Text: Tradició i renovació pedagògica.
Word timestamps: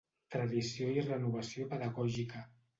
Tradició 0.35 0.87
i 0.95 1.05
renovació 1.11 1.71
pedagògica. 1.77 2.47